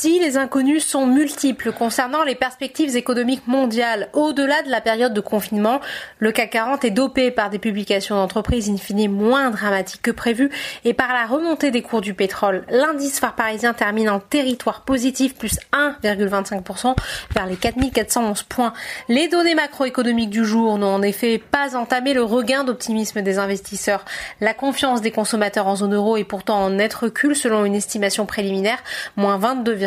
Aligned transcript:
Si 0.00 0.20
les 0.20 0.36
inconnus 0.36 0.86
sont 0.86 1.06
multiples 1.06 1.72
concernant 1.72 2.22
les 2.22 2.36
perspectives 2.36 2.94
économiques 2.94 3.48
mondiales 3.48 4.10
au-delà 4.12 4.62
de 4.62 4.70
la 4.70 4.80
période 4.80 5.12
de 5.12 5.20
confinement, 5.20 5.80
le 6.20 6.30
CAC 6.30 6.50
40 6.50 6.84
est 6.84 6.92
dopé 6.92 7.32
par 7.32 7.50
des 7.50 7.58
publications 7.58 8.14
d'entreprises 8.14 8.70
in 8.70 8.76
fine 8.76 9.10
moins 9.10 9.50
dramatiques 9.50 10.02
que 10.02 10.12
prévu 10.12 10.50
et 10.84 10.94
par 10.94 11.12
la 11.12 11.26
remontée 11.26 11.72
des 11.72 11.82
cours 11.82 12.00
du 12.00 12.14
pétrole. 12.14 12.62
L'indice 12.70 13.18
phare 13.18 13.34
parisien 13.34 13.74
termine 13.74 14.08
en 14.08 14.20
territoire 14.20 14.82
positif 14.82 15.34
plus 15.34 15.58
1,25% 15.72 16.94
vers 17.34 17.46
les 17.46 17.56
4411 17.56 18.44
points. 18.44 18.74
Les 19.08 19.26
données 19.26 19.56
macroéconomiques 19.56 20.30
du 20.30 20.44
jour 20.44 20.78
n'ont 20.78 20.94
en 20.94 21.02
effet 21.02 21.38
pas 21.38 21.74
entamé 21.74 22.14
le 22.14 22.22
regain 22.22 22.62
d'optimisme 22.62 23.22
des 23.22 23.40
investisseurs. 23.40 24.04
La 24.40 24.54
confiance 24.54 25.00
des 25.00 25.10
consommateurs 25.10 25.66
en 25.66 25.74
zone 25.74 25.96
euro 25.96 26.16
est 26.16 26.22
pourtant 26.22 26.62
en 26.62 26.70
net 26.70 26.94
recul 26.94 27.34
selon 27.34 27.64
une 27.64 27.74
estimation 27.74 28.26
préliminaire, 28.26 28.78
moins 29.16 29.38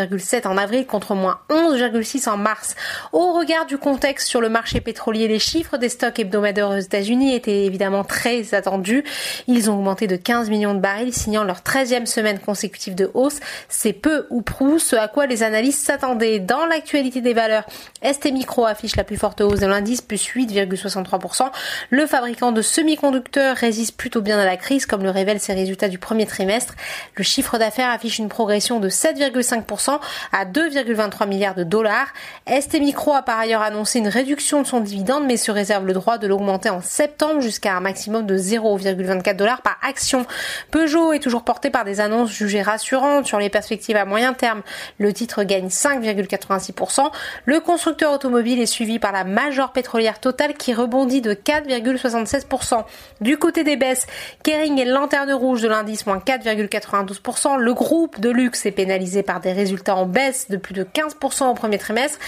22,7 0.06 0.48
en 0.48 0.58
avril 0.58 0.86
contre 0.86 1.16
moins 1.16 1.40
11,6 1.50 2.30
en 2.30 2.38
mars. 2.38 2.76
Au 3.12 3.34
regard 3.34 3.66
du 3.66 3.78
contexte 3.78 4.28
sur 4.28 4.42
le 4.42 4.50
marché 4.50 4.82
pétrolier, 4.82 5.28
les 5.28 5.40
chiffres 5.40 5.78
des 5.78 5.90
stocks 5.90 6.20
hebdomadaires 6.20 6.70
aux 6.70 6.78
États-Unis 6.78 7.36
étaient 7.36 7.66
évidemment 7.66 8.04
très 8.04 8.54
attendus. 8.54 9.04
Ils 9.48 9.70
ont 9.70 9.76
augmenté 9.76 10.08
de 10.08 10.16
15 10.16 10.50
millions 10.50 10.74
de 10.74 10.80
barils, 10.80 11.14
signant 11.14 11.44
leur 11.44 11.60
13e 11.60 12.06
semaine 12.06 12.40
consécutive 12.40 12.96
de 12.96 13.10
hausse. 13.14 13.40
C'est 13.70 13.94
peu 13.94 14.28
ou 14.30 14.42
prou 14.42 14.80
ce 14.80 14.96
à 14.96 15.08
quoi 15.08 15.26
les 15.26 15.44
analystes 15.44 15.86
s'attendaient. 15.86 16.40
Dans 16.40 16.66
l'actualité 16.66 17.22
des 17.22 17.34
valeurs, 17.34 17.66
ST 18.04 18.32
Micro 18.32 18.66
affiche 18.66 18.96
la 18.96 19.04
plus 19.04 19.18
forte 19.18 19.42
hausse 19.42 19.60
de 19.60 19.68
l'indice, 19.68 20.02
plus 20.02 20.22
8,63%. 20.24 21.50
Le 21.90 22.06
fabricant 22.06 22.52
de 22.52 22.62
semi-conducteurs 22.62 23.56
résiste 23.56 23.98
plutôt 23.98 24.22
bien 24.22 24.40
à 24.40 24.46
la 24.46 24.58
crise, 24.58 24.86
comme 24.86 25.04
le 25.04 25.10
révèlent 25.10 25.40
ses 25.40 25.54
résultats 25.54 25.90
du 25.90 25.98
premier 25.98 26.26
trimestre. 26.26 26.76
Le 27.16 27.24
chiffre 27.24 27.58
d'affaires 27.58 27.90
affiche 27.90 28.20
une 28.20 28.30
progression 28.30 28.80
de 28.80 28.90
7,5% 28.90 29.91
à 30.32 30.46
2,23 30.46 31.28
milliards 31.28 31.56
de 31.56 31.64
dollars. 31.64 32.08
ST 32.48 32.80
Micro 32.80 33.14
a 33.14 33.22
par 33.22 33.40
ailleurs 33.40 33.62
annoncé 33.62 34.00
une 34.00 34.08
réduction 34.08 34.62
de 34.62 34.68
son 34.68 34.80
dividende, 34.80 35.26
mais 35.26 35.38
se 35.38 35.52
réserve 35.52 35.86
le 35.86 35.94
droit 35.94 36.18
de 36.18 36.28
l'augmenter 36.28 36.70
en 36.70 36.82
septembre 36.82 37.42
jusqu'à 37.42 37.76
un 37.76 37.80
maximum 37.80 38.26
de 38.26 38.38
0,24 38.38 39.36
dollars 39.36 39.62
par 39.62 39.78
action? 39.82 40.26
Peugeot 40.70 41.14
est 41.14 41.20
toujours 41.20 41.44
porté 41.44 41.70
par 41.70 41.84
des 41.84 42.00
annonces 42.00 42.32
jugées 42.32 42.62
rassurantes 42.62 43.26
sur 43.26 43.40
les 43.40 43.50
perspectives 43.50 43.98
à 43.98 44.06
moyen 44.06 44.34
terme. 44.34 44.62
Le 44.98 45.14
titre 45.14 45.44
gagne 45.44 45.68
5,86%. 45.68 47.10
Le 47.46 47.60
constructeur 47.60 48.14
automobile 48.14 48.62
est 48.62 48.66
suivi 48.66 49.00
par 49.00 49.12
la 49.12 49.24
major 49.24 49.72
pétrolière 49.72 50.20
totale 50.20 50.54
qui 50.54 50.74
rebondit 50.74 51.22
de 51.22 51.34
4,76%. 51.34 52.84
Du 53.22 53.38
côté 53.38 53.64
des 53.64 53.76
baisses, 53.76 54.08
Kering 54.44 54.80
est 54.80 54.86
lanterne 54.86 55.32
rouge 55.32 55.62
de 55.62 55.68
l'indice 55.68 56.06
moins 56.06 56.20
4,92%. 56.20 57.58
Le 57.58 57.74
groupe 57.74 58.20
de 58.20 58.30
luxe 58.30 58.66
est 58.66 58.72
pénalisé 58.72 59.24
par 59.24 59.40
des 59.40 59.52
résultats 59.52 59.81
en 59.90 60.06
baisse 60.06 60.50
de 60.50 60.58
plus 60.58 60.74
de 60.74 60.84
15% 60.84 61.50
au 61.50 61.54
premier 61.54 61.78
trimestre, 61.78 62.20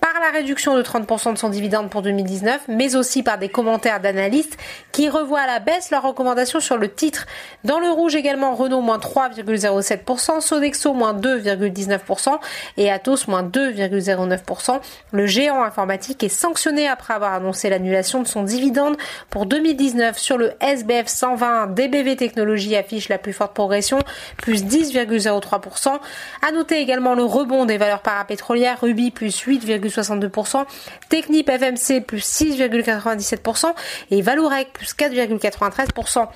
par 0.00 0.12
la 0.20 0.30
réduction 0.30 0.76
de 0.76 0.82
30% 0.82 1.32
de 1.32 1.38
son 1.38 1.48
dividende 1.48 1.90
pour 1.90 2.02
2019, 2.02 2.62
mais 2.68 2.96
aussi 2.96 3.22
par 3.22 3.38
des 3.38 3.48
commentaires 3.48 4.00
d'analystes 4.00 4.56
qui 4.92 5.08
revoient 5.08 5.40
à 5.40 5.46
la 5.46 5.58
baisse 5.58 5.90
leurs 5.90 6.02
recommandations 6.02 6.60
sur 6.60 6.76
le 6.76 6.92
titre. 6.92 7.26
Dans 7.64 7.80
le 7.80 7.90
rouge 7.90 8.14
également, 8.14 8.54
Renault 8.54 8.80
moins 8.80 8.98
3,07%, 8.98 10.40
Sodexo 10.40 10.92
moins 10.94 11.14
2,19% 11.14 12.38
et 12.76 12.90
Atos 12.90 13.28
moins 13.28 13.42
2,09%. 13.42 14.80
Le 15.12 15.26
géant 15.26 15.62
informatique 15.62 16.22
est 16.22 16.28
sanctionné 16.28 16.88
après 16.88 17.14
avoir 17.14 17.34
annoncé 17.34 17.68
l'annulation 17.68 18.22
de 18.22 18.26
son 18.26 18.42
dividende 18.42 18.96
pour 19.30 19.46
2019 19.46 20.18
sur 20.18 20.38
le 20.38 20.52
SBF 20.60 21.06
120. 21.06 21.68
DBV 21.68 22.16
Technologies 22.16 22.76
affiche 22.76 23.08
la 23.08 23.18
plus 23.18 23.32
forte 23.32 23.54
progression, 23.54 23.98
plus 24.36 24.64
10,03%. 24.64 25.98
À 26.46 26.52
noter 26.52 26.78
également 26.78 27.01
le 27.14 27.24
rebond 27.24 27.64
des 27.64 27.78
valeurs 27.78 28.02
parapétrolières, 28.02 28.80
Ruby 28.80 29.10
plus 29.10 29.44
8,62%, 29.44 30.64
Technip 31.08 31.50
FMC 31.50 32.00
plus 32.00 32.24
6,97% 32.24 33.72
et 34.10 34.22
Valorec 34.22 34.72
plus 34.72 34.94
4,93% 34.94 36.28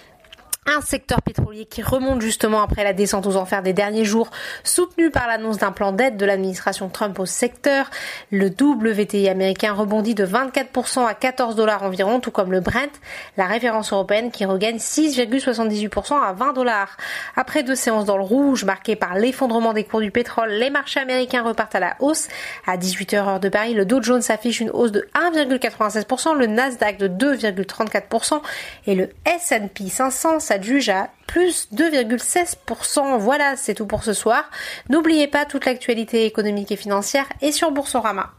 un 0.66 0.80
secteur 0.80 1.22
pétrolier 1.22 1.64
qui 1.64 1.82
remonte 1.82 2.20
justement 2.20 2.60
après 2.60 2.84
la 2.84 2.92
descente 2.92 3.26
aux 3.26 3.36
enfers 3.36 3.62
des 3.62 3.72
derniers 3.72 4.04
jours, 4.04 4.30
soutenu 4.64 5.10
par 5.10 5.26
l'annonce 5.26 5.58
d'un 5.58 5.72
plan 5.72 5.92
d'aide 5.92 6.16
de 6.16 6.26
l'administration 6.26 6.88
Trump 6.88 7.18
au 7.18 7.26
secteur. 7.26 7.90
Le 8.30 8.48
WTI 8.48 9.28
américain 9.28 9.72
rebondit 9.72 10.14
de 10.14 10.26
24% 10.26 11.06
à 11.06 11.14
14 11.14 11.54
dollars 11.54 11.82
environ, 11.82 12.20
tout 12.20 12.30
comme 12.30 12.50
le 12.50 12.60
Brent, 12.60 12.90
la 13.36 13.46
référence 13.46 13.92
européenne 13.92 14.30
qui 14.30 14.44
regagne 14.44 14.76
6,78% 14.76 16.20
à 16.20 16.32
20 16.32 16.52
dollars. 16.52 16.96
Après 17.36 17.62
deux 17.62 17.74
séances 17.74 18.04
dans 18.04 18.16
le 18.16 18.24
rouge 18.24 18.64
marquées 18.64 18.96
par 18.96 19.14
l'effondrement 19.14 19.72
des 19.72 19.84
cours 19.84 20.00
du 20.00 20.10
pétrole, 20.10 20.50
les 20.50 20.70
marchés 20.70 21.00
américains 21.00 21.42
repartent 21.42 21.74
à 21.74 21.80
la 21.80 21.96
hausse. 22.00 22.28
À 22.66 22.76
18h 22.76 23.16
heure 23.16 23.40
de 23.40 23.48
Paris, 23.48 23.74
le 23.74 23.84
Dow 23.84 24.02
Jones 24.02 24.22
affiche 24.28 24.60
une 24.60 24.70
hausse 24.70 24.92
de 24.92 25.06
1,96%, 25.14 26.34
le 26.34 26.46
Nasdaq 26.46 26.98
de 26.98 27.08
2,34% 27.08 28.40
et 28.86 28.94
le 28.94 29.10
S&P 29.24 29.88
500 29.88 30.40
juge 30.64 30.88
à 30.88 31.10
plus 31.26 31.68
2,16%. 31.74 33.18
Voilà, 33.18 33.56
c'est 33.56 33.74
tout 33.74 33.86
pour 33.86 34.04
ce 34.04 34.12
soir. 34.12 34.50
N'oubliez 34.88 35.26
pas 35.26 35.44
toute 35.44 35.64
l'actualité 35.64 36.24
économique 36.24 36.72
et 36.72 36.76
financière 36.76 37.26
et 37.42 37.52
sur 37.52 37.70
Boursorama. 37.70 38.32